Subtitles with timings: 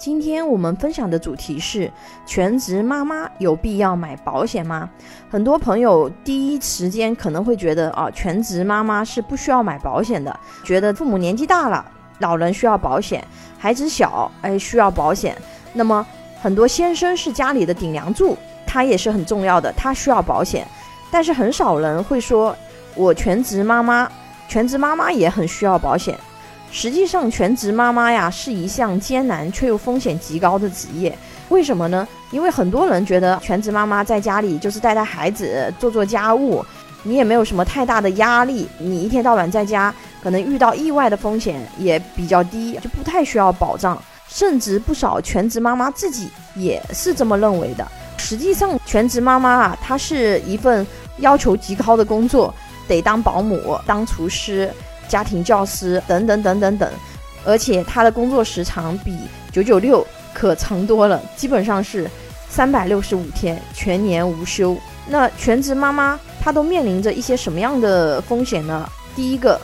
[0.00, 1.92] 今天我们分享的主题是
[2.24, 4.88] 全职妈妈有必要买保险吗？
[5.28, 10.34] 很多朋友第一时间可能会觉得啊，全职妈妈是不需要买保险的，
[10.64, 11.84] 觉得父母年纪大了，
[12.20, 13.22] 老人需要保险，
[13.58, 15.36] 孩子小，哎需要保险。
[15.74, 16.04] 那么
[16.40, 18.34] 很多先生是家里的顶梁柱，
[18.66, 20.66] 他也是很重要的，他需要保险。
[21.10, 22.56] 但是很少人会说，
[22.94, 24.10] 我全职妈妈，
[24.48, 26.18] 全职妈妈也很需要保险。
[26.72, 31.16] 实际上，全职妈妈呀是一项艰难却又风险极高的职业。
[31.48, 32.06] 为什么呢？
[32.30, 36.64] 因为很多人觉得全职妈妈在家里就是带带孩子、做做家务，
[37.02, 38.68] 你也没有什么太大的压力。
[38.78, 44.00] 你一天到晚在家，可能遇到意外的风险也比较低，就不太需要保障。
[44.28, 47.84] 甚至不少全职妈妈自己也是这么认为的。
[48.16, 50.86] 实际上，全职妈妈啊，她是一份
[51.18, 52.54] 要求极高的工作，
[52.86, 54.72] 得当保姆、当厨师。
[55.10, 56.88] 家庭教师等等等等等，
[57.44, 59.18] 而且他的工作时长比
[59.50, 62.08] 九九六可长多了，基本上是
[62.48, 64.76] 三百六十五天全年无休。
[65.08, 68.88] 那全职妈妈她都面临着一些什么样的风险呢？
[69.16, 69.60] 第一个，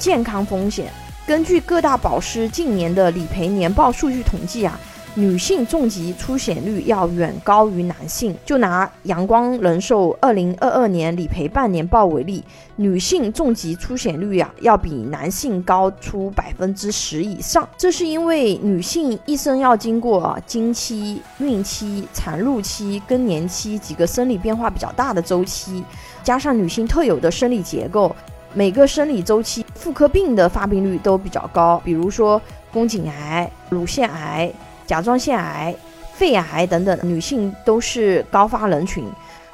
[0.00, 0.92] 健康风险。
[1.24, 4.78] 根据各大保师近年的理赔年报数据统计啊。
[5.18, 8.32] 女性重疾出险率要远高于男性。
[8.46, 12.44] 就拿阳光人寿二零二二年理赔半年报为例，
[12.76, 17.68] 女性重疾出险率啊要比男性高出百分之十以上。
[17.76, 25.82] 这是因为女性一生要经过经期、孕期、产褥期、更年期几个生理变化比较大的周期，
[26.22, 28.14] 加上女性特有的生理结构，
[28.54, 32.40] 每个生理周期妇科病的发病率都比较高，比如说
[32.72, 34.52] 宫颈癌、乳腺癌。
[34.88, 35.72] 甲状腺癌、
[36.14, 39.04] 肺癌等等，女性都是高发人群，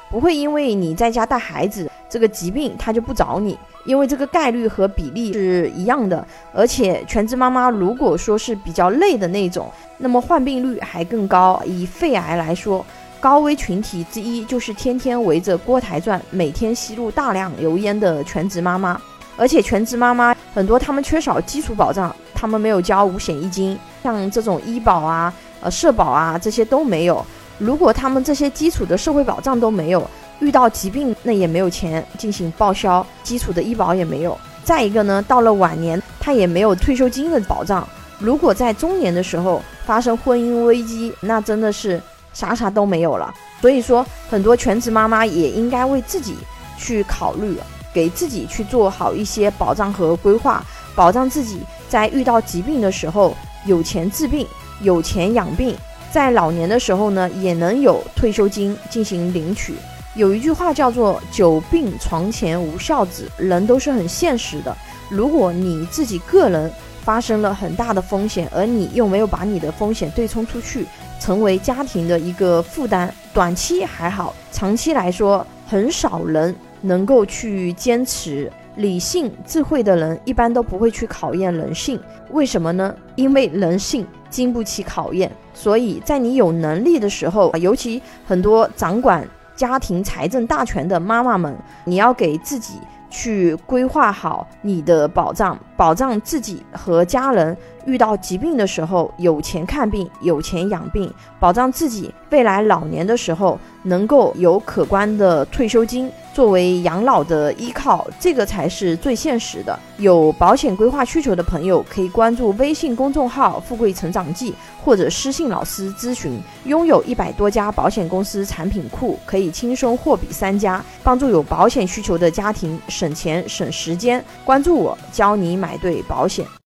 [0.09, 6.25] 不会因为你在家带孩子，这个疾病它就不找你，因为这个概率和比例是一样的。
[6.53, 11.61] 而且全职妈妈如果说是比较累的那种，那么患病率还更高。
[11.65, 12.85] 以肺癌来说，
[13.19, 18.99] 高危群体之一就是天天围着锅台转、每天吸入大量油烟的全职妈妈。
[19.37, 23.77] 而且全职妈妈很多，她们缺少基础保障，他们没有交五险一金。
[24.03, 27.25] 像这种医保啊、呃社保啊这些都没有。
[27.57, 30.07] 如果他们这些基础的社会保障都没有，
[30.39, 34.37] 遇到疾病那也没有钱进行报销，基础的医保也没有。
[34.63, 37.87] 再一个呢，到了晚年他也没有退休金的保障。
[38.19, 42.01] 如果在中年的时候发生婚姻危机，那真的是
[42.33, 43.33] 啥啥都没有了。
[43.61, 46.35] 所以说，很多全职妈妈也应该为自己
[46.77, 47.57] 去考虑，
[47.93, 50.63] 给自己去做好一些保障和规划，
[50.93, 53.35] 保障自己在遇到疾病的时候。
[53.67, 54.45] 有钱治病，
[54.81, 55.75] 有钱养病，
[56.11, 59.73] 在老年的时候呢，也能有退休金进行领取。
[60.13, 64.77] 有一句话叫做“久病床前无孝子”，人都是很现实的。
[65.09, 66.71] 如果你自己个人
[67.03, 70.85] 发生了很大的风险，而你又没有把你的风险对冲出去，
[71.19, 78.51] 成为家庭的一个负担，短期还好，长期来说，很少人能够去坚持。
[78.75, 81.99] 理性智慧的人一般都不会去考验人性，
[82.31, 82.93] 为什么呢？
[83.15, 85.31] 因为人性经不起考验。
[85.53, 89.25] 所以在你有能力的时候，尤其很多掌管
[89.55, 91.55] 家庭财政大权的妈妈们，
[91.85, 92.73] 你要给自己
[93.09, 97.55] 去规划好你的保障，保障自己和家人
[97.85, 101.09] 遇到疾病的时候有钱看病、有钱养病，
[101.39, 106.11] 保障自己未来老年的时候能够有可观的退休金。
[106.35, 109.79] 作为养老的依靠，这个才是最现实的。
[109.99, 114.53] 有保险规划需求的朋友，可以关注微信公众号“富贵成长记”
[114.83, 116.37] 或者私信老师咨询。
[116.65, 124.21] 拥有一百多家保险公司产品库，可以轻松货比三家，帮助有保险需求的家庭省钱省时间。
[124.43, 126.45] 关注我，教你买对保险。